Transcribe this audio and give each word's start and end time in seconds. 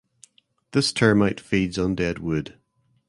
This 0.71 0.91
termite 0.91 1.39
feeds 1.39 1.77
on 1.77 1.93
dead 1.93 2.17
wood. 2.17 2.57